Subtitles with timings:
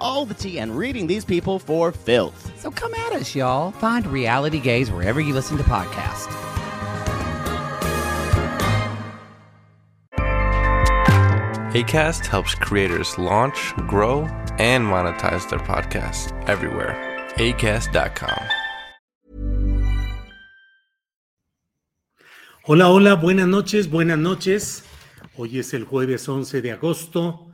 [0.00, 2.50] all the tea and reading these people for filth.
[2.58, 3.70] so come at us, y'all.
[3.72, 6.34] Find Reality Gaze wherever you listen to podcasts.
[11.72, 14.22] ACAST helps creators launch, grow,
[14.58, 16.96] and monetize their podcasts everywhere.
[17.36, 18.48] ACAST.com.
[22.64, 24.84] Hola, hola, buenas noches, buenas noches.
[25.36, 27.49] Hoy es el jueves 11 de agosto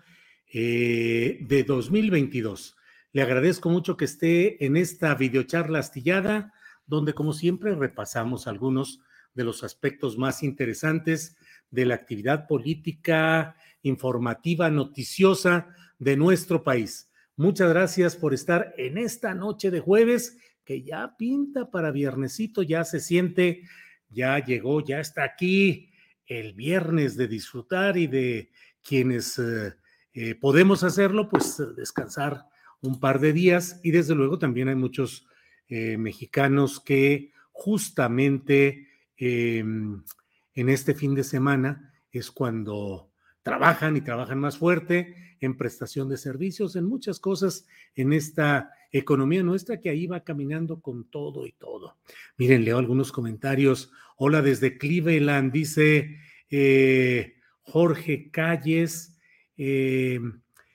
[0.53, 2.77] eh, de 2022.
[3.13, 6.53] Le agradezco mucho que esté en esta videocharla astillada,
[6.87, 9.01] donde como siempre repasamos algunos
[9.35, 11.37] de los aspectos más interesantes
[11.71, 15.69] de la actividad política, informativa, noticiosa
[15.99, 17.11] de nuestro país.
[17.37, 22.85] Muchas gracias por estar en esta noche de jueves, que ya pinta para viernesito, ya
[22.85, 23.63] se siente
[24.11, 25.91] ya llegó, ya está aquí
[26.27, 28.51] el viernes de disfrutar y de
[28.83, 29.75] quienes eh,
[30.17, 32.47] eh, podemos hacerlo, pues descansar
[32.81, 35.27] un par de días y desde luego también hay muchos
[35.69, 38.89] eh, mexicanos que justamente
[39.19, 43.11] eh, en este fin de semana es cuando
[43.43, 49.43] trabajan y trabajan más fuerte en prestación de servicios, en muchas cosas en esta economía
[49.43, 51.99] nuestra que ahí va caminando con todo y todo.
[52.39, 53.93] Miren, leo algunos comentarios.
[54.17, 56.19] Hola desde Cleveland, dice
[56.51, 59.16] eh, Jorge Calles.
[59.57, 60.21] Eh,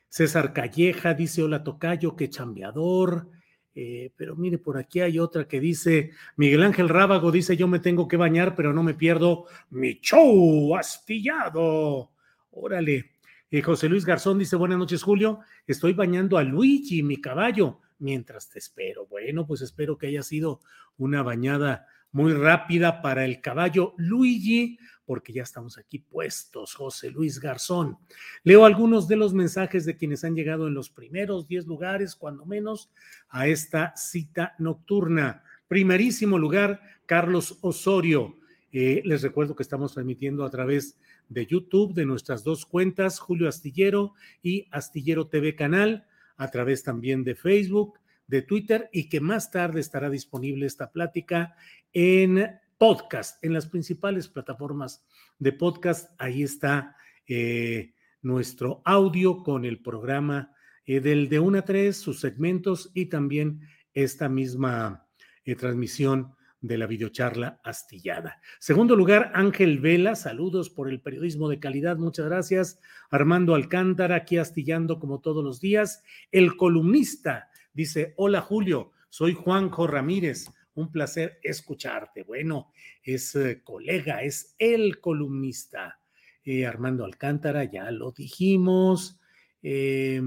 [0.09, 3.29] César Calleja dice: Hola Tocayo, qué chambeador.
[3.73, 7.79] Eh, pero mire, por aquí hay otra que dice: Miguel Ángel Rábago dice: Yo me
[7.79, 12.11] tengo que bañar, pero no me pierdo mi show astillado.
[12.51, 13.11] Órale.
[13.49, 15.39] Eh, José Luis Garzón dice: Buenas noches, Julio.
[15.65, 19.07] Estoy bañando a Luigi, mi caballo, mientras te espero.
[19.07, 20.61] Bueno, pues espero que haya sido
[20.97, 24.77] una bañada muy rápida para el caballo Luigi,
[25.11, 27.97] porque ya estamos aquí puestos, José Luis Garzón.
[28.45, 32.45] Leo algunos de los mensajes de quienes han llegado en los primeros 10 lugares, cuando
[32.45, 32.89] menos,
[33.27, 35.43] a esta cita nocturna.
[35.67, 38.37] Primerísimo lugar, Carlos Osorio.
[38.71, 40.97] Eh, les recuerdo que estamos transmitiendo a través
[41.27, 46.07] de YouTube, de nuestras dos cuentas, Julio Astillero y Astillero TV Canal,
[46.37, 51.53] a través también de Facebook, de Twitter y que más tarde estará disponible esta plática
[51.91, 55.05] en podcast, en las principales plataformas
[55.37, 56.19] de podcast.
[56.19, 56.95] Ahí está
[57.27, 57.93] eh,
[58.23, 60.51] nuestro audio con el programa
[60.87, 63.61] eh, del de 1 a 3, sus segmentos y también
[63.93, 65.05] esta misma
[65.45, 68.41] eh, transmisión de la videocharla astillada.
[68.59, 72.79] Segundo lugar, Ángel Vela, saludos por el periodismo de calidad, muchas gracias.
[73.11, 76.01] Armando Alcántara, aquí astillando como todos los días.
[76.31, 82.23] El columnista dice, hola Julio, soy Juanjo Ramírez, un placer escucharte.
[82.23, 82.71] Bueno,
[83.03, 85.99] es eh, colega, es el columnista.
[86.43, 89.19] Eh, Armando Alcántara, ya lo dijimos.
[89.61, 90.21] Eh,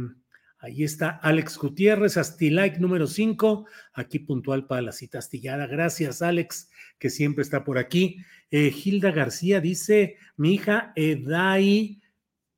[0.59, 5.67] Ahí está Alex Gutiérrez, Astilike número 5, aquí puntual para la cita astillada.
[5.67, 8.17] Gracias, Alex, que siempre está por aquí.
[8.51, 12.01] Hilda García dice: Mi hija Edai,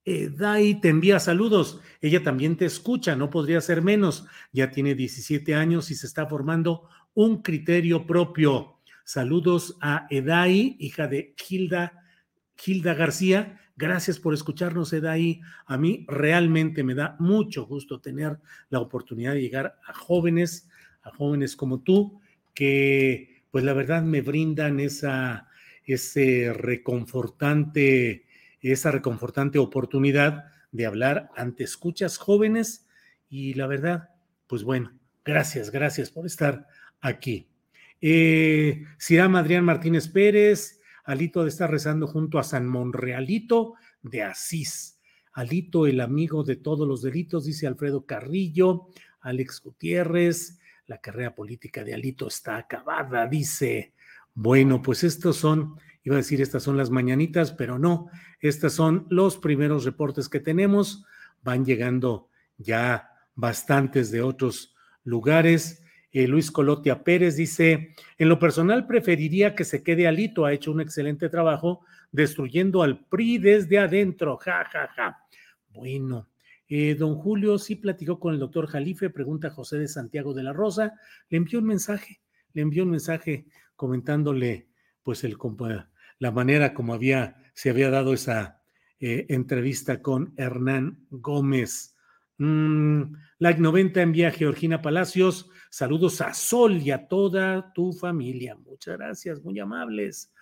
[0.06, 1.81] Edai te envía saludos.
[2.00, 4.25] Ella también te escucha, no podría ser menos.
[4.53, 8.79] Ya tiene 17 años y se está formando un criterio propio.
[9.05, 12.05] Saludos a Edai, hija de Hilda,
[12.64, 13.61] Hilda García.
[13.76, 15.41] Gracias por escucharnos, Edai.
[15.67, 18.38] A mí realmente me da mucho gusto tener
[18.70, 20.69] la oportunidad de llegar a jóvenes,
[21.02, 22.20] a jóvenes como tú,
[22.55, 25.49] que pues la verdad me brindan esa,
[25.85, 28.25] ese reconfortante,
[28.72, 32.86] esa reconfortante oportunidad de hablar ante escuchas jóvenes
[33.28, 34.10] y la verdad,
[34.46, 34.92] pues bueno,
[35.24, 36.66] gracias, gracias por estar
[37.00, 37.48] aquí.
[38.00, 45.00] Eh, Ciram Adrián Martínez Pérez, Alito de estar rezando junto a San Monrealito de Asís.
[45.32, 48.88] Alito, el amigo de todos los delitos, dice Alfredo Carrillo,
[49.20, 53.92] Alex Gutiérrez, la carrera política de Alito está acabada, dice.
[54.34, 55.76] Bueno, pues estos son,
[56.06, 58.08] iba a decir, estas son las mañanitas, pero no,
[58.38, 61.05] estos son los primeros reportes que tenemos.
[61.43, 64.73] Van llegando ya bastantes de otros
[65.03, 65.82] lugares.
[66.12, 70.70] Eh, Luis Colotia Pérez dice, en lo personal preferiría que se quede Alito, ha hecho
[70.70, 75.19] un excelente trabajo destruyendo al PRI desde adentro, ja, ja, ja.
[75.70, 76.29] Bueno,
[76.69, 80.52] eh, don Julio sí platicó con el doctor Jalife, pregunta José de Santiago de la
[80.52, 80.94] Rosa,
[81.29, 82.20] le envió un mensaje,
[82.52, 84.69] le envió un mensaje comentándole
[85.02, 85.37] pues el,
[86.18, 88.60] la manera como había, se había dado esa
[89.00, 91.94] eh, entrevista con Hernán Gómez.
[92.38, 95.48] Mm, like 90 envía Georgina Palacios.
[95.70, 98.56] Saludos a Sol y a toda tu familia.
[98.56, 100.32] Muchas gracias, muy amables.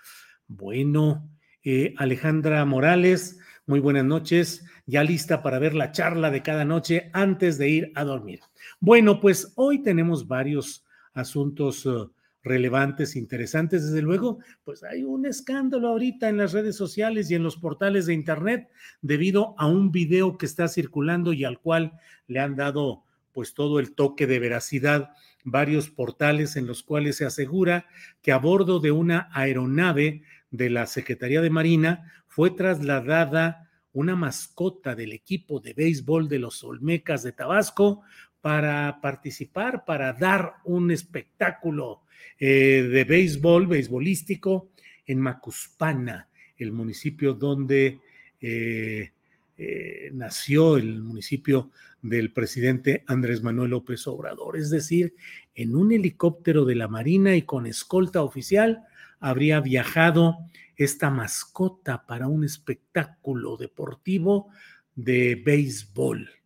[0.46, 1.28] Bueno,
[1.62, 4.64] eh, Alejandra Morales, muy buenas noches.
[4.86, 8.40] Ya lista para ver la charla de cada noche antes de ir a dormir.
[8.80, 10.84] Bueno, pues hoy tenemos varios
[11.14, 11.86] asuntos.
[11.86, 12.12] Uh,
[12.44, 13.87] relevantes, interesantes.
[13.87, 18.06] Desde luego, pues hay un escándalo ahorita en las redes sociales y en los portales
[18.06, 18.69] de Internet
[19.02, 21.99] debido a un video que está circulando y al cual
[22.29, 23.02] le han dado
[23.32, 25.11] pues todo el toque de veracidad
[25.44, 27.87] varios portales en los cuales se asegura
[28.23, 34.94] que a bordo de una aeronave de la Secretaría de Marina fue trasladada una mascota
[34.94, 38.02] del equipo de béisbol de los Olmecas de Tabasco
[38.44, 42.02] para participar, para dar un espectáculo
[42.38, 44.69] eh, de béisbol, beisbolístico,
[45.06, 48.00] en Macuspana, el municipio donde
[48.43, 49.12] eh,
[49.56, 51.70] eh, nació el municipio
[52.02, 54.58] del presidente Andrés Manuel López Obrador.
[54.58, 55.14] Es decir,
[55.55, 58.85] en un helicóptero de la Marina y con escolta oficial
[59.20, 60.37] habría viajado
[60.76, 64.50] esta mascota para un espectáculo deportivo
[64.94, 66.44] de béisbol.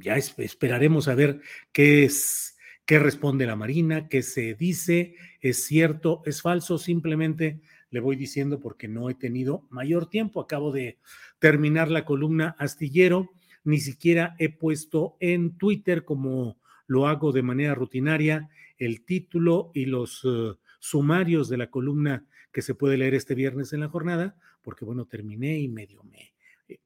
[0.00, 1.40] Ya esperaremos a ver
[1.72, 2.54] qué es
[2.84, 7.60] qué responde la Marina, qué se dice, es cierto, es falso, simplemente
[7.90, 10.98] le voy diciendo porque no he tenido mayor tiempo, acabo de
[11.38, 13.30] terminar la columna astillero,
[13.62, 19.86] ni siquiera he puesto en Twitter como lo hago de manera rutinaria el título y
[19.86, 24.36] los eh, sumarios de la columna que se puede leer este viernes en la jornada,
[24.62, 26.33] porque bueno, terminé y medio me eh,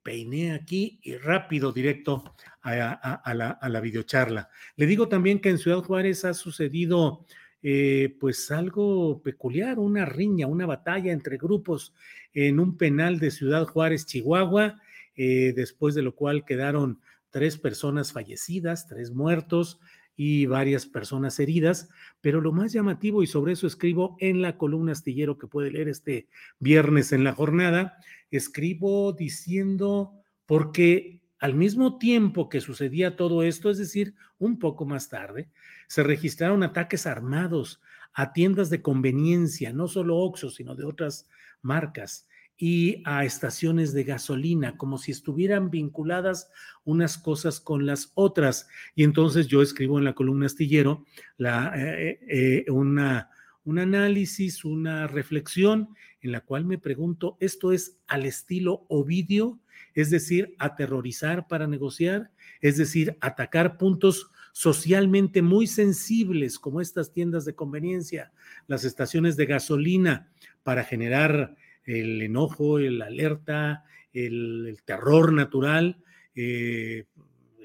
[0.03, 2.25] peiné aquí y rápido, directo
[2.63, 4.49] a, la, a, la, videocharla.
[4.77, 7.27] Le digo también que en Ciudad Juárez ha sucedido
[7.63, 11.95] eh, pues algo peculiar, una riña, una batalla entre grupos
[12.33, 14.81] en un penal de Ciudad Juárez, Chihuahua,
[15.17, 19.81] eh, después de lo cual quedaron tres personas fallecidas, tres muertos
[20.21, 21.89] y varias personas heridas,
[22.21, 25.89] pero lo más llamativo, y sobre eso escribo en la columna astillero que puede leer
[25.89, 26.27] este
[26.59, 27.99] viernes en la jornada,
[28.33, 30.13] escribo diciendo,
[30.45, 35.51] porque al mismo tiempo que sucedía todo esto, es decir, un poco más tarde,
[35.87, 37.81] se registraron ataques armados
[38.13, 41.29] a tiendas de conveniencia, no solo Oxxo, sino de otras
[41.63, 42.28] marcas,
[42.59, 46.51] y a estaciones de gasolina, como si estuvieran vinculadas
[46.85, 48.69] unas cosas con las otras.
[48.97, 51.05] Y entonces yo escribo en la columna astillero
[51.37, 53.31] la, eh, eh, una,
[53.65, 59.61] un análisis, una reflexión en la cual me pregunto, ¿esto es al estilo Ovidio?
[59.95, 67.45] Es decir, aterrorizar para negociar, es decir, atacar puntos socialmente muy sensibles como estas tiendas
[67.45, 68.33] de conveniencia,
[68.67, 70.29] las estaciones de gasolina,
[70.65, 71.57] para generar
[71.89, 75.97] el enojo, el alerta, el, terror natural,
[76.35, 77.07] eh,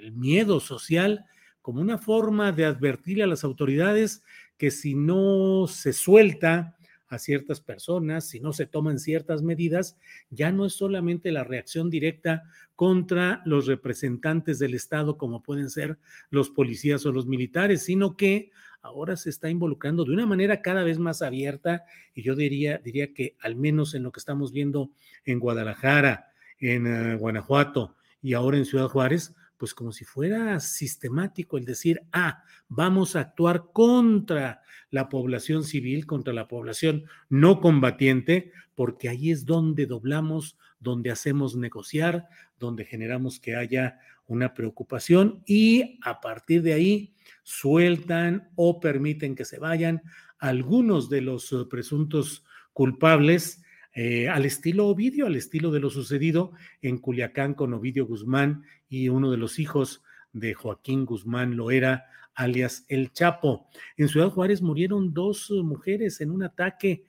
[0.01, 1.25] el miedo social,
[1.61, 4.23] como una forma de advertir a las autoridades
[4.57, 6.77] que si no se suelta
[7.13, 9.97] a ciertas personas, si no se toman ciertas medidas,
[10.29, 12.43] ya no es solamente la reacción directa
[12.75, 15.97] contra los representantes del Estado, como pueden ser
[16.29, 18.51] los policías o los militares, sino que
[18.81, 23.13] ahora se está involucrando de una manera cada vez más abierta y yo diría, diría
[23.13, 24.91] que al menos en lo que estamos viendo
[25.23, 31.57] en Guadalajara, en eh, Guanajuato y ahora en Ciudad Juárez, pues como si fuera sistemático
[31.57, 38.51] el decir, ah, vamos a actuar contra la población civil, contra la población no combatiente,
[38.75, 42.27] porque ahí es donde doblamos, donde hacemos negociar,
[42.59, 49.45] donde generamos que haya una preocupación y a partir de ahí sueltan o permiten que
[49.45, 50.01] se vayan
[50.39, 52.43] algunos de los eh, presuntos
[52.73, 53.62] culpables
[53.93, 59.09] eh, al estilo Ovidio, al estilo de lo sucedido en Culiacán con Ovidio Guzmán y
[59.09, 63.67] uno de los hijos de Joaquín Guzmán Loera, alias El Chapo.
[63.97, 67.05] En Ciudad Juárez murieron dos eh, mujeres en un ataque,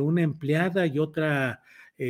[0.00, 1.62] una empleada y otra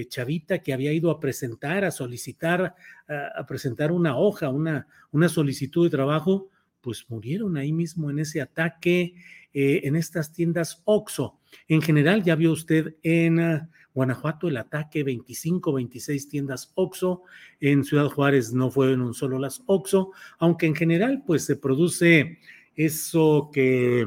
[0.09, 2.76] chavita que había ido a presentar, a solicitar,
[3.09, 4.87] a, presentar una hoja, una,
[5.29, 6.49] solicitud de trabajo,
[6.81, 9.14] pues murieron ahí mismo en ese ataque.
[9.57, 11.38] Eh, en estas tiendas OXO.
[11.68, 17.23] En general, ya vio usted en ah, Guanajuato el ataque 25, 26 tiendas OXO.
[17.61, 22.38] En Ciudad Juárez no fueron solo las OXO, aunque en general pues se produce
[22.75, 24.06] eso que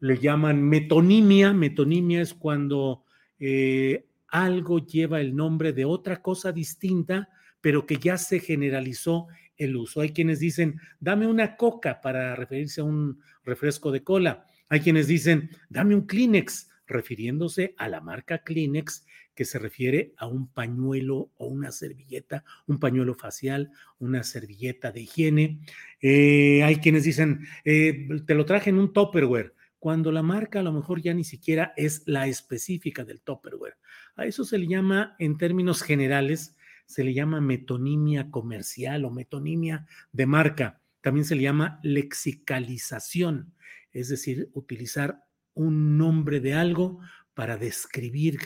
[0.00, 1.52] le llaman metonimia.
[1.52, 3.04] Metonimia es cuando
[3.40, 7.28] eh, algo lleva el nombre de otra cosa distinta,
[7.60, 9.26] pero que ya se generalizó
[9.56, 10.00] el uso.
[10.00, 14.46] Hay quienes dicen, dame una coca para referirse a un refresco de cola.
[14.72, 20.26] Hay quienes dicen, dame un Kleenex, refiriéndose a la marca Kleenex, que se refiere a
[20.26, 25.60] un pañuelo o una servilleta, un pañuelo facial, una servilleta de higiene.
[26.00, 30.62] Eh, hay quienes dicen, eh, te lo traje en un Tupperware, cuando la marca a
[30.62, 33.76] lo mejor ya ni siquiera es la específica del Tupperware.
[34.16, 39.84] A eso se le llama, en términos generales, se le llama metonimia comercial o metonimia
[40.12, 40.80] de marca.
[41.02, 43.52] También se le llama lexicalización
[43.92, 47.00] es decir, utilizar un nombre de algo
[47.34, 48.38] para describir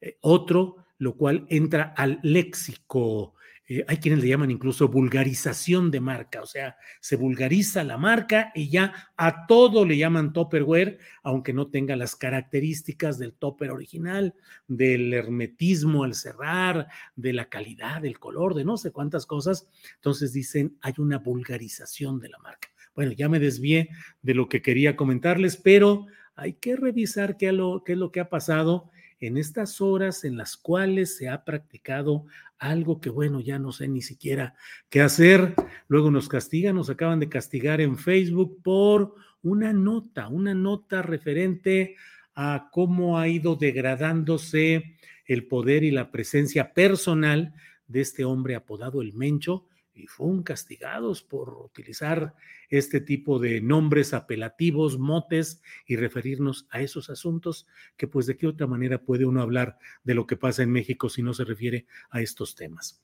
[0.00, 3.34] eh, otro, lo cual entra al léxico.
[3.66, 8.52] Eh, hay quienes le llaman incluso vulgarización de marca, o sea, se vulgariza la marca
[8.54, 14.34] y ya a todo le llaman topperware, aunque no tenga las características del topper original,
[14.68, 19.66] del hermetismo al cerrar, de la calidad, del color, de no sé cuántas cosas.
[19.94, 22.68] Entonces dicen, hay una vulgarización de la marca.
[22.94, 23.88] Bueno, ya me desvié
[24.22, 28.28] de lo que quería comentarles, pero hay que revisar qué, qué es lo que ha
[28.28, 32.26] pasado en estas horas en las cuales se ha practicado
[32.58, 34.54] algo que, bueno, ya no sé ni siquiera
[34.88, 35.54] qué hacer.
[35.88, 41.96] Luego nos castigan, nos acaban de castigar en Facebook por una nota, una nota referente
[42.34, 44.96] a cómo ha ido degradándose
[45.26, 47.54] el poder y la presencia personal
[47.86, 52.34] de este hombre apodado el Mencho, y fueron castigados por utilizar
[52.68, 58.46] este tipo de nombres apelativos, motes y referirnos a esos asuntos que pues de qué
[58.46, 61.86] otra manera puede uno hablar de lo que pasa en México si no se refiere
[62.10, 63.02] a estos temas.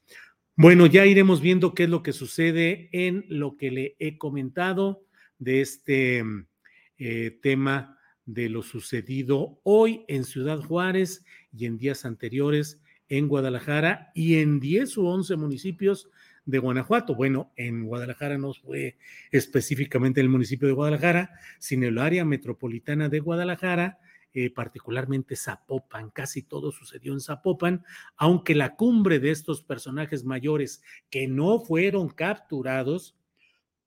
[0.57, 5.05] Bueno, ya iremos viendo qué es lo que sucede en lo que le he comentado
[5.39, 6.25] de este
[6.99, 14.13] eh, tema de lo sucedido hoy en Ciudad Juárez y en días anteriores en Guadalajara
[14.15, 16.09] y en 10 u 11 municipios
[16.45, 17.15] de Guanajuato.
[17.15, 18.97] Bueno, en Guadalajara no fue
[19.31, 23.99] específicamente el municipio de Guadalajara, sino el área metropolitana de Guadalajara,
[24.33, 26.11] eh, particularmente Zapopan.
[26.11, 27.85] Casi todo sucedió en Zapopan,
[28.17, 33.17] aunque la cumbre de estos personajes mayores que no fueron capturados,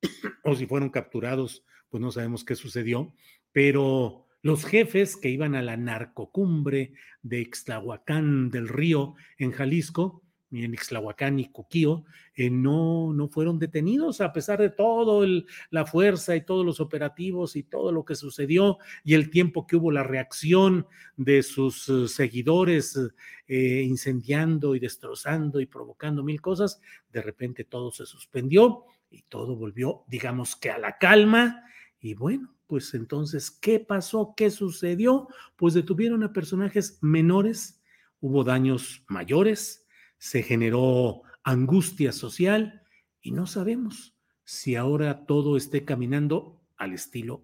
[0.43, 3.13] o si fueron capturados, pues no sabemos qué sucedió,
[3.51, 10.22] pero los jefes que iban a la narcocumbre de Ixtlahuacán del Río en Jalisco,
[10.53, 12.05] ni en Ixtlahuacán y Coquío,
[12.36, 15.25] eh, no, no fueron detenidos a pesar de todo
[15.72, 19.77] la fuerza y todos los operativos y todo lo que sucedió y el tiempo que
[19.77, 20.86] hubo la reacción
[21.17, 23.00] de sus eh, seguidores
[23.48, 26.79] eh, incendiando y destrozando y provocando mil cosas,
[27.12, 31.63] de repente todo se suspendió y todo volvió, digamos que a la calma.
[32.00, 34.36] Y bueno, pues entonces, ¿qué pasó?
[34.38, 35.29] ¿Qué sucedió?
[35.55, 37.81] Pues detuvieron a personajes menores,
[38.19, 39.82] hubo daños mayores,
[40.23, 42.81] se generó angustia social
[43.21, 44.15] y no sabemos
[44.45, 47.43] si ahora todo esté caminando al estilo.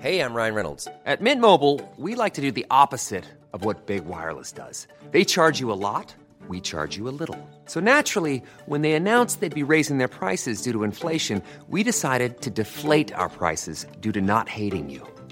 [0.00, 0.88] Hey, I'm Ryan Reynolds.
[1.06, 4.88] At Mint Mobile, we like to do the opposite of what Big Wireless does.
[5.12, 6.12] They charge you a lot,
[6.48, 7.38] we charge you a little.
[7.66, 12.40] So naturally, when they announced they'd be raising their prices due to inflation, we decided
[12.40, 15.06] to deflate our prices due to not hating you.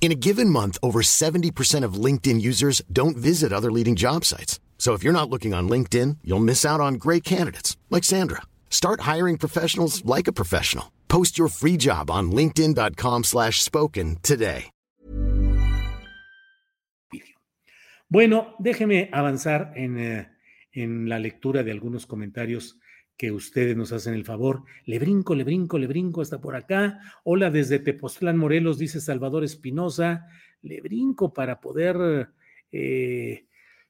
[0.00, 4.60] In a given month, over 70% of LinkedIn users don't visit other leading job sites.
[4.78, 8.42] So if you're not looking on LinkedIn, you'll miss out on great candidates like Sandra.
[8.70, 10.92] Start hiring professionals like a professional.
[11.08, 14.66] Post your free job on linkedin.com/spoken today.
[18.08, 20.28] Bueno, déjeme avanzar en, eh,
[20.72, 22.78] en la lectura de algunos comentarios
[23.16, 24.64] que ustedes nos hacen el favor.
[24.84, 27.00] Le brinco, le brinco, le brinco hasta por acá.
[27.24, 30.26] Hola desde Tepoztlán, Morelos, dice Salvador Espinosa.
[30.62, 32.28] Le brinco para poder...
[32.72, 33.46] eh,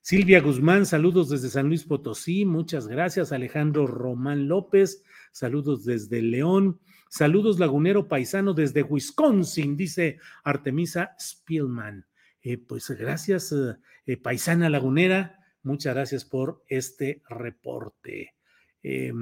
[0.07, 3.33] Silvia Guzmán, saludos desde San Luis Potosí, muchas gracias.
[3.33, 5.03] Alejandro Román López,
[5.33, 6.79] saludos desde León.
[7.09, 12.07] Saludos lagunero paisano desde Wisconsin, dice Artemisa Spielman.
[12.41, 13.53] Eh, pues gracias,
[14.07, 18.36] eh, paisana lagunera, muchas gracias por este reporte.
[18.89, 19.13] Eh,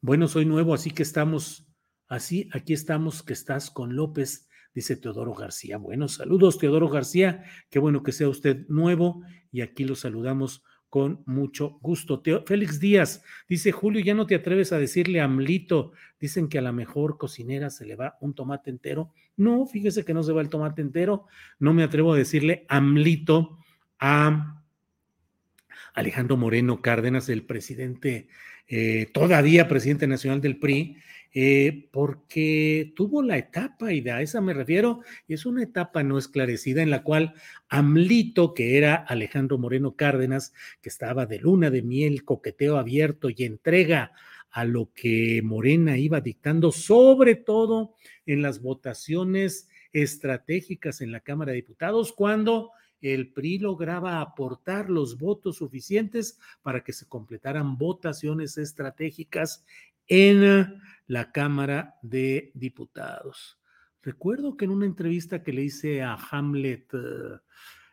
[0.00, 1.68] bueno, soy nuevo, así que estamos,
[2.08, 5.78] así, aquí estamos, que estás con López, dice Teodoro García.
[5.78, 11.22] Bueno, saludos, Teodoro García, qué bueno que sea usted nuevo y aquí lo saludamos con
[11.26, 12.22] mucho gusto.
[12.22, 16.62] Teo, Félix Díaz dice, Julio, ya no te atreves a decirle Amlito, dicen que a
[16.62, 19.12] la mejor cocinera se le va un tomate entero.
[19.36, 21.26] No, fíjese que no se va el tomate entero,
[21.60, 23.58] no me atrevo a decirle Amlito
[24.00, 24.63] a
[25.94, 28.28] Alejandro Moreno Cárdenas, el presidente,
[28.68, 30.98] eh, todavía presidente nacional del PRI,
[31.36, 36.18] eh, porque tuvo la etapa, y a esa me refiero, y es una etapa no
[36.18, 37.34] esclarecida en la cual
[37.68, 43.44] Amlito, que era Alejandro Moreno Cárdenas, que estaba de luna de miel, coqueteo abierto y
[43.44, 44.12] entrega
[44.50, 47.94] a lo que Morena iba dictando, sobre todo
[48.26, 52.70] en las votaciones estratégicas en la Cámara de Diputados, cuando
[53.00, 59.64] el PRI lograba aportar los votos suficientes para que se completaran votaciones estratégicas
[60.06, 63.58] en la Cámara de Diputados.
[64.02, 66.92] Recuerdo que en una entrevista que le hice a Hamlet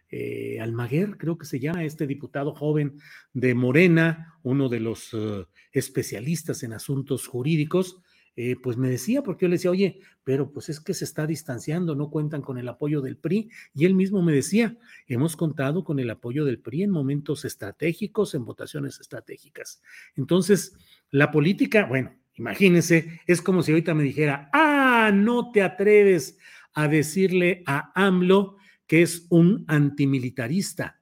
[0.09, 2.99] eh, Almaguer, creo que se llama este diputado joven
[3.31, 8.01] de Morena, uno de los uh, especialistas en asuntos jurídicos,
[8.35, 11.27] eh, pues me decía, porque yo le decía, oye, pero pues es que se está
[11.27, 13.49] distanciando, no cuentan con el apoyo del PRI.
[13.73, 18.33] Y él mismo me decía, hemos contado con el apoyo del PRI en momentos estratégicos,
[18.33, 19.81] en votaciones estratégicas.
[20.15, 20.73] Entonces,
[21.09, 26.37] la política, bueno, imagínense, es como si ahorita me dijera, ah, no te atreves
[26.73, 31.01] a decirle a AMLO que es un antimilitarista.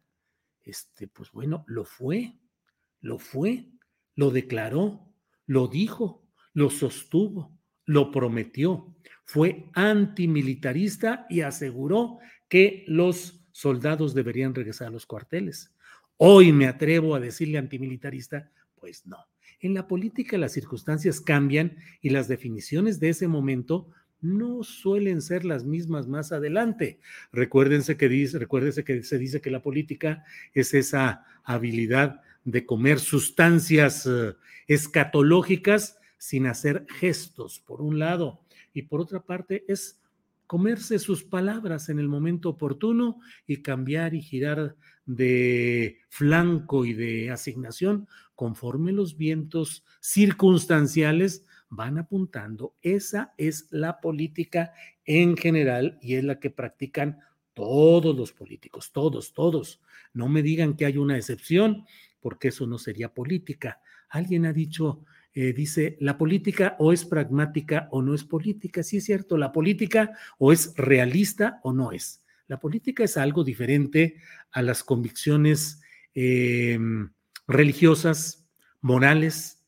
[0.63, 2.37] Este, pues bueno, lo fue,
[3.01, 3.69] lo fue,
[4.15, 5.11] lo declaró,
[5.45, 6.28] lo dijo
[6.59, 8.93] lo sostuvo, lo prometió,
[9.23, 12.19] fue antimilitarista y aseguró
[12.49, 15.73] que los soldados deberían regresar a los cuarteles.
[16.17, 19.17] Hoy me atrevo a decirle antimilitarista, pues no.
[19.61, 25.45] En la política las circunstancias cambian y las definiciones de ese momento no suelen ser
[25.45, 26.99] las mismas más adelante.
[27.31, 28.37] Recuérdense que dice,
[28.85, 34.35] que se dice que la política es esa habilidad de comer sustancias uh,
[34.67, 39.99] escatológicas sin hacer gestos, por un lado, y por otra parte es
[40.45, 47.31] comerse sus palabras en el momento oportuno y cambiar y girar de flanco y de
[47.31, 52.75] asignación conforme los vientos circunstanciales van apuntando.
[52.81, 54.73] Esa es la política
[55.05, 57.19] en general y es la que practican
[57.53, 59.81] todos los políticos, todos, todos.
[60.13, 61.85] No me digan que hay una excepción,
[62.21, 63.81] porque eso no sería política.
[64.09, 68.83] Alguien ha dicho, eh, dice, la política o es pragmática o no es política.
[68.83, 72.23] Sí es cierto, la política o es realista o no es.
[72.47, 74.15] La política es algo diferente
[74.51, 75.81] a las convicciones
[76.15, 76.79] eh,
[77.47, 78.47] religiosas,
[78.81, 79.63] morales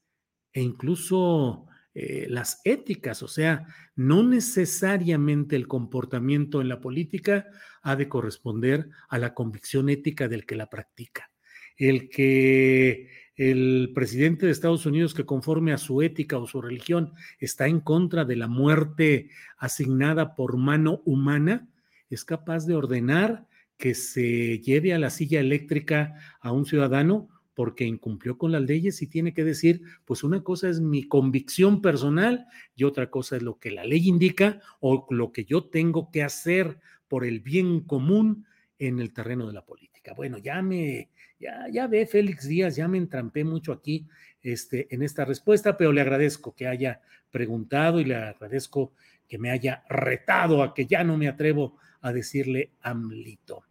[0.51, 3.21] e incluso eh, las éticas.
[3.21, 7.47] O sea, no necesariamente el comportamiento en la política
[7.81, 11.29] ha de corresponder a la convicción ética del que la practica.
[11.77, 13.09] El que
[13.41, 17.79] el presidente de Estados Unidos que conforme a su ética o su religión está en
[17.79, 21.67] contra de la muerte asignada por mano humana,
[22.11, 27.83] es capaz de ordenar que se lleve a la silla eléctrica a un ciudadano porque
[27.83, 32.45] incumplió con las leyes y tiene que decir, pues una cosa es mi convicción personal
[32.75, 36.21] y otra cosa es lo que la ley indica o lo que yo tengo que
[36.21, 38.45] hacer por el bien común
[38.77, 39.90] en el terreno de la política.
[40.15, 41.09] Bueno, ya me,
[41.39, 44.07] ya, ya ve Félix Díaz, ya me entrampé mucho aquí
[44.41, 48.93] este, en esta respuesta, pero le agradezco que haya preguntado y le agradezco
[49.27, 53.63] que me haya retado a que ya no me atrevo a decirle Amlito.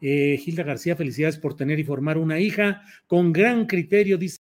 [0.00, 4.45] Eh, Gilda García, felicidades por tener y formar una hija con gran criterio, dice.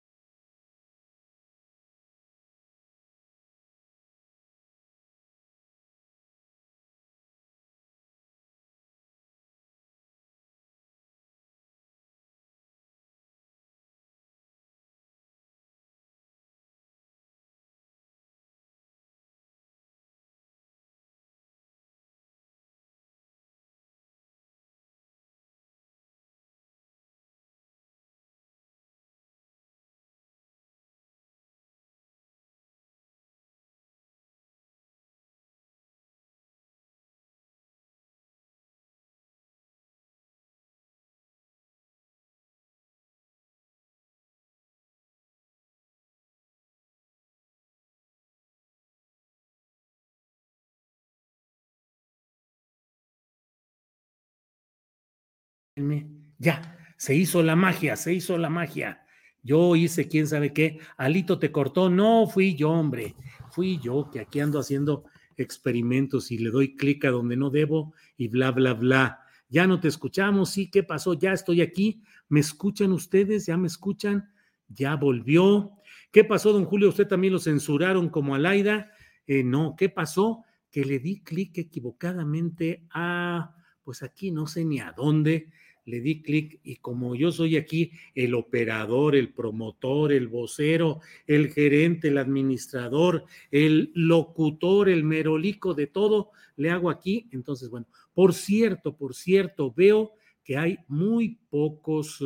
[56.38, 59.02] Ya, se hizo la magia, se hizo la magia.
[59.42, 60.78] Yo hice quién sabe qué.
[60.96, 61.88] Alito te cortó.
[61.88, 63.14] No, fui yo, hombre.
[63.50, 65.04] Fui yo que aquí ando haciendo
[65.36, 69.20] experimentos y le doy clic a donde no debo y bla, bla, bla.
[69.48, 70.50] Ya no te escuchamos.
[70.50, 71.14] Sí, ¿qué pasó?
[71.14, 72.02] Ya estoy aquí.
[72.28, 73.46] ¿Me escuchan ustedes?
[73.46, 74.30] ¿Ya me escuchan?
[74.68, 75.72] Ya volvió.
[76.12, 76.88] ¿Qué pasó, don Julio?
[76.88, 78.90] ¿Usted también lo censuraron como Alaida?
[79.26, 80.44] Eh, no, ¿qué pasó?
[80.70, 85.50] Que le di clic equivocadamente a, pues aquí no sé ni a dónde,
[85.90, 91.52] le di clic y como yo soy aquí el operador, el promotor, el vocero, el
[91.52, 97.28] gerente, el administrador, el locutor, el merolico de todo, le hago aquí.
[97.32, 100.12] Entonces, bueno, por cierto, por cierto, veo
[100.44, 102.22] que hay muy pocos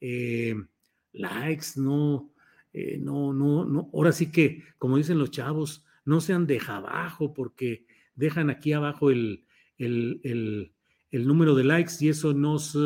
[0.00, 0.54] eh,
[1.12, 2.32] likes, no,
[2.72, 3.90] eh, no, no, no.
[3.92, 9.10] Ahora sí que, como dicen los chavos, no sean deja abajo porque dejan aquí abajo
[9.10, 9.44] el,
[9.78, 10.72] el, el
[11.10, 12.76] el número de likes y eso nos...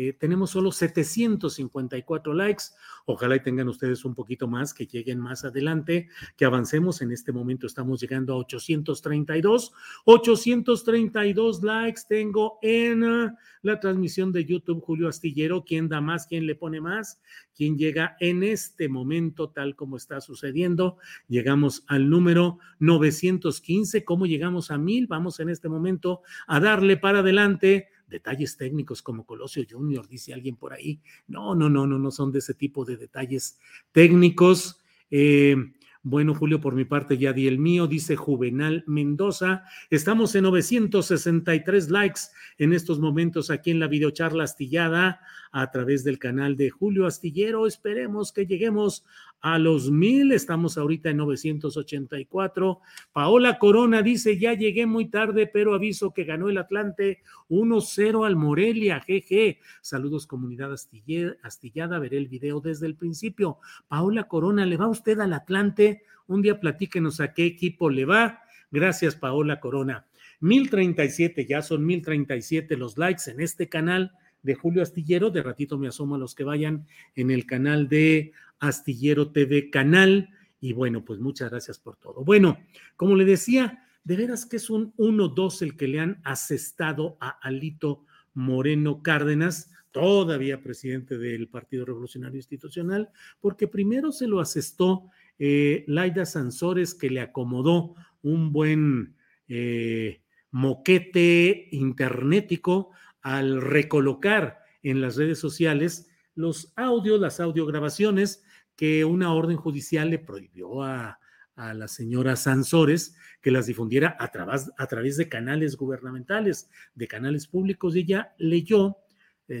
[0.00, 2.66] Eh, tenemos solo 754 likes.
[3.04, 7.02] Ojalá y tengan ustedes un poquito más, que lleguen más adelante, que avancemos.
[7.02, 9.72] En este momento estamos llegando a 832.
[10.04, 15.64] 832 likes tengo en uh, la transmisión de YouTube Julio Astillero.
[15.64, 16.28] ¿Quién da más?
[16.28, 17.20] ¿Quién le pone más?
[17.52, 20.98] ¿Quién llega en este momento tal como está sucediendo?
[21.26, 24.04] Llegamos al número 915.
[24.04, 25.08] ¿Cómo llegamos a mil?
[25.08, 30.56] Vamos en este momento a darle para adelante detalles técnicos como Colosio Junior, dice alguien
[30.56, 31.00] por ahí.
[31.26, 33.58] No, no, no, no, no son de ese tipo de detalles
[33.92, 34.80] técnicos.
[35.10, 35.56] Eh,
[36.02, 39.64] bueno, Julio, por mi parte ya di el mío, dice Juvenal Mendoza.
[39.90, 42.20] Estamos en 963 likes
[42.56, 47.66] en estos momentos aquí en la videocharla astillada a través del canal de Julio Astillero.
[47.66, 49.04] Esperemos que lleguemos
[49.40, 50.32] a los mil.
[50.32, 52.80] Estamos ahorita en 984.
[53.12, 58.36] Paola Corona dice, ya llegué muy tarde, pero aviso que ganó el Atlante 1-0 al
[58.36, 59.00] Morelia.
[59.00, 59.60] Jeje.
[59.80, 61.98] Saludos comunidad astillada.
[61.98, 63.58] Veré el video desde el principio.
[63.88, 65.97] Paola Corona, ¿le va usted al Atlante?
[66.28, 68.42] Un día platíquenos a qué equipo le va.
[68.70, 70.06] Gracias, Paola Corona.
[70.40, 74.12] 1037, ya son 1037 los likes en este canal
[74.42, 75.30] de Julio Astillero.
[75.30, 76.86] De ratito me asomo a los que vayan
[77.16, 80.28] en el canal de Astillero TV Canal.
[80.60, 82.24] Y bueno, pues muchas gracias por todo.
[82.24, 82.58] Bueno,
[82.96, 87.30] como le decía, de veras que es un 1-2 el que le han asestado a
[87.30, 93.08] Alito Moreno Cárdenas, todavía presidente del Partido Revolucionario Institucional,
[93.40, 99.16] porque primero se lo asestó eh, Laida Sansores, que le acomodó un buen
[99.48, 102.90] eh, moquete internetico
[103.22, 108.44] al recolocar en las redes sociales los audios, las audiograbaciones
[108.76, 111.18] que una orden judicial le prohibió a,
[111.56, 117.48] la señora Sansores que las difundiera a través, a través de canales gubernamentales, de canales
[117.48, 118.98] públicos, y ella leyó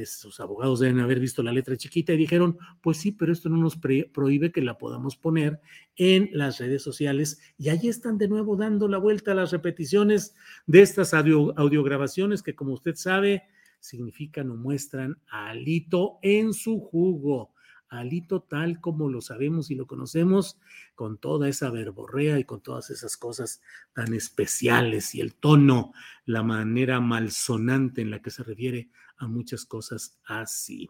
[0.04, 3.56] sus abogados deben haber visto la letra chiquita y dijeron, pues sí, pero esto no
[3.56, 5.60] nos prohíbe que la podamos poner
[5.96, 7.40] en las redes sociales.
[7.56, 10.34] Y ahí están de nuevo dando la vuelta a las repeticiones
[10.66, 13.44] de estas audiograbaciones que, como usted sabe,
[13.80, 17.54] significan o muestran a Alito en su jugo.
[17.88, 20.58] Alito tal como lo sabemos y lo conocemos,
[20.94, 23.60] con toda esa verborrea y con todas esas cosas
[23.94, 25.92] tan especiales y el tono,
[26.24, 30.88] la manera malsonante en la que se refiere a muchas cosas así.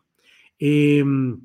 [0.58, 1.40] Em,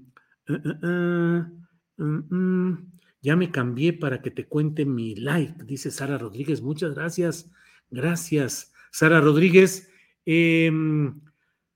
[0.47, 1.51] ah, ah, ah,
[1.97, 6.61] mm, mm, ya me cambié para que te cuente mi like, dice Sara Rodríguez.
[6.61, 7.49] Muchas gracias.
[7.89, 9.87] Gracias, Sara Rodríguez.
[10.25, 11.21] Em,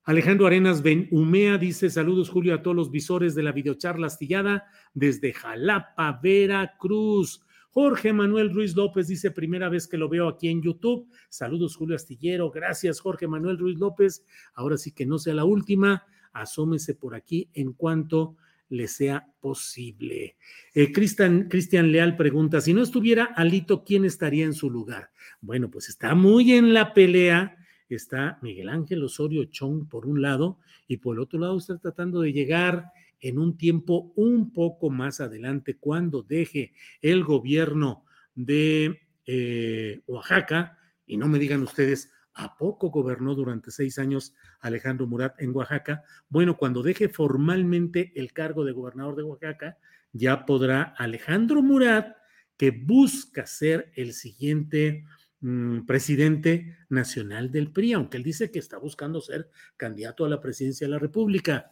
[0.07, 5.33] Alejandro Arenas Benhumea dice: Saludos, Julio, a todos los visores de la videocharla astillada desde
[5.33, 7.41] Jalapa, Veracruz.
[7.71, 11.09] Jorge Manuel Ruiz López dice, primera vez que lo veo aquí en YouTube.
[11.27, 12.49] Saludos, Julio Astillero.
[12.49, 14.25] Gracias, Jorge Manuel Ruiz López.
[14.53, 16.05] Ahora sí que no sea la última.
[16.31, 18.37] Asómese por aquí en cuanto
[18.69, 20.37] le sea posible.
[20.73, 25.11] Eh, Cristian, Cristian Leal pregunta, si no estuviera Alito, ¿quién estaría en su lugar?
[25.41, 27.56] Bueno, pues está muy en la pelea.
[27.89, 32.21] Está Miguel Ángel Osorio Chong por un lado y por el otro lado está tratando
[32.21, 40.01] de llegar en un tiempo un poco más adelante, cuando deje el gobierno de eh,
[40.07, 45.55] Oaxaca, y no me digan ustedes, ¿a poco gobernó durante seis años Alejandro Murat en
[45.55, 46.03] Oaxaca?
[46.29, 49.77] Bueno, cuando deje formalmente el cargo de gobernador de Oaxaca,
[50.11, 52.15] ya podrá Alejandro Murat,
[52.57, 55.05] que busca ser el siguiente
[55.41, 60.41] mm, presidente nacional del PRI, aunque él dice que está buscando ser candidato a la
[60.41, 61.71] presidencia de la República.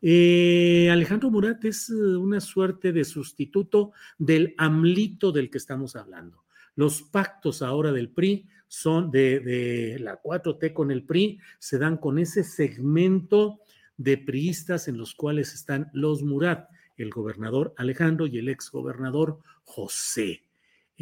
[0.00, 6.44] Eh, Alejandro Murat es eh, una suerte de sustituto del AMLITO del que estamos hablando.
[6.74, 11.98] Los pactos ahora del PRI son de, de la 4T con el PRI, se dan
[11.98, 13.60] con ese segmento
[13.96, 19.38] de priistas en los cuales están los Murat, el gobernador Alejandro y el ex gobernador
[19.64, 20.44] José.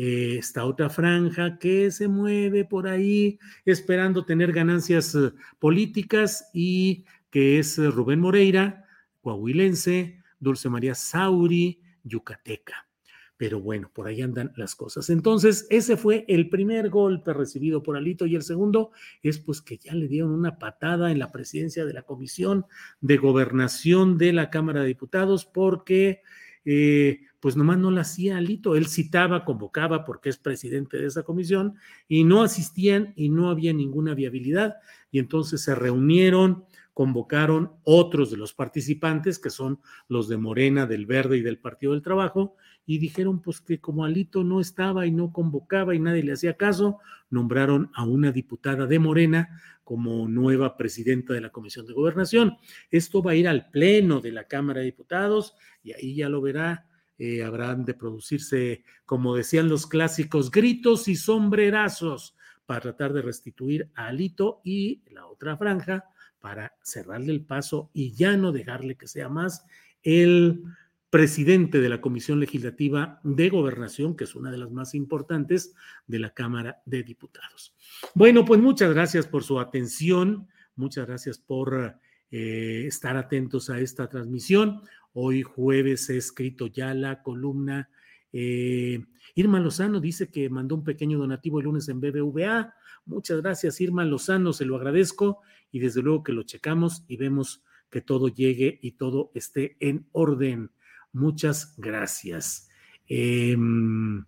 [0.02, 7.04] Eh, esta otra franja que se mueve por ahí esperando tener ganancias eh, políticas y
[7.28, 8.86] que es eh, Rubén Moreira,
[9.20, 12.88] coahuilense, Dulce María Sauri, yucateca.
[13.36, 15.10] Pero bueno, por ahí andan las cosas.
[15.10, 19.76] Entonces, ese fue el primer golpe recibido por Alito y el segundo es pues que
[19.76, 22.64] ya le dieron una patada en la presidencia de la Comisión
[23.02, 26.22] de Gobernación de la Cámara de Diputados porque
[26.64, 28.76] eh, pues nomás no la hacía Alito.
[28.76, 31.74] Él citaba, convocaba porque es presidente de esa comisión
[32.06, 34.76] y no asistían y no había ninguna viabilidad.
[35.10, 36.64] Y entonces se reunieron
[37.00, 41.92] convocaron otros de los participantes, que son los de Morena, del Verde y del Partido
[41.92, 46.22] del Trabajo, y dijeron pues que como Alito no estaba y no convocaba y nadie
[46.22, 46.98] le hacía caso,
[47.30, 52.58] nombraron a una diputada de Morena como nueva presidenta de la Comisión de Gobernación.
[52.90, 56.42] Esto va a ir al Pleno de la Cámara de Diputados y ahí ya lo
[56.42, 56.86] verá.
[57.22, 63.90] Eh, habrán de producirse, como decían los clásicos, gritos y sombrerazos para tratar de restituir
[63.94, 66.06] a Alito y la otra franja
[66.40, 69.66] para cerrarle el paso y ya no dejarle que sea más
[70.02, 70.62] el
[71.10, 75.74] presidente de la Comisión Legislativa de Gobernación, que es una de las más importantes
[76.06, 77.74] de la Cámara de Diputados.
[78.14, 81.98] Bueno, pues muchas gracias por su atención, muchas gracias por
[82.30, 84.80] eh, estar atentos a esta transmisión.
[85.12, 87.90] Hoy jueves he escrito ya la columna.
[88.32, 92.74] Eh, Irma Lozano dice que mandó un pequeño donativo el lunes en BBVA.
[93.06, 95.40] Muchas gracias, Irma Lozano, se lo agradezco
[95.72, 100.06] y desde luego que lo checamos y vemos que todo llegue y todo esté en
[100.12, 100.70] orden.
[101.12, 102.68] Muchas gracias.
[103.08, 104.24] Em,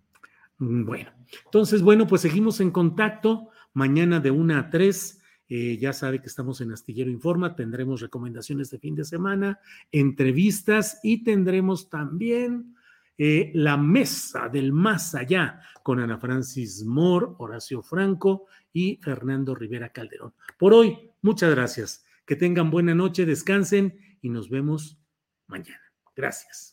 [0.59, 1.11] bueno,
[1.45, 3.49] entonces, bueno, pues seguimos en contacto.
[3.73, 5.22] Mañana de una a tres.
[5.55, 9.59] Eh, ya sabe que estamos en Astillero Informa, tendremos recomendaciones de fin de semana,
[9.91, 12.75] entrevistas y tendremos también
[13.19, 19.89] eh, la mesa del más allá con Ana Francis Moore, Horacio Franco y Fernando Rivera
[19.89, 20.33] Calderón.
[20.57, 22.03] Por hoy, muchas gracias.
[22.25, 24.97] Que tengan buena noche, descansen y nos vemos
[25.45, 25.83] mañana.
[26.15, 26.72] Gracias.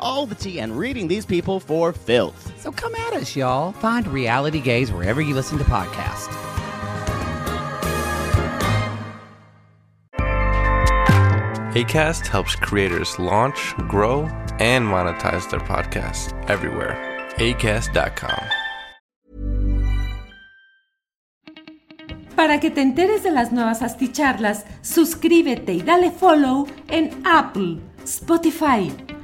[0.00, 2.52] all the tea and reading these people for filth.
[2.60, 3.72] So come at us, y'all.
[3.72, 6.34] Find Reality Gaze wherever you listen to podcasts.
[11.74, 14.22] ACAST helps creators launch, grow,
[14.58, 16.96] and monetize their podcasts everywhere.
[17.36, 18.44] ACAST.com.
[22.34, 28.90] Para que te enteres de las nuevas asticharlas, suscríbete y dale follow en Apple, Spotify,